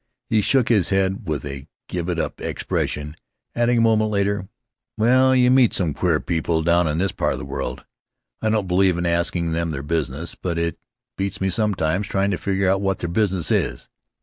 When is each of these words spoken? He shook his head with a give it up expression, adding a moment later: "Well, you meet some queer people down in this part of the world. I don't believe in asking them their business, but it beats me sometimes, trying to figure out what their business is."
He 0.31 0.41
shook 0.41 0.69
his 0.69 0.89
head 0.89 1.27
with 1.27 1.45
a 1.45 1.67
give 1.87 2.09
it 2.09 2.17
up 2.17 2.41
expression, 2.41 3.15
adding 3.53 3.77
a 3.77 3.81
moment 3.81 4.09
later: 4.09 4.49
"Well, 4.97 5.35
you 5.35 5.51
meet 5.51 5.75
some 5.75 5.93
queer 5.93 6.19
people 6.19 6.63
down 6.63 6.87
in 6.87 6.97
this 6.97 7.11
part 7.11 7.33
of 7.33 7.37
the 7.37 7.45
world. 7.45 7.85
I 8.41 8.49
don't 8.49 8.67
believe 8.67 8.97
in 8.97 9.05
asking 9.05 9.51
them 9.51 9.69
their 9.69 9.83
business, 9.83 10.33
but 10.33 10.57
it 10.57 10.79
beats 11.19 11.39
me 11.39 11.51
sometimes, 11.51 12.07
trying 12.07 12.31
to 12.31 12.39
figure 12.39 12.67
out 12.67 12.81
what 12.81 12.97
their 12.97 13.09
business 13.11 13.51
is." 13.51 13.89